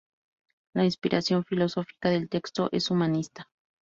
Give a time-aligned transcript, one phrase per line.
[0.73, 3.51] La inspiración filosófica del texto es humanista.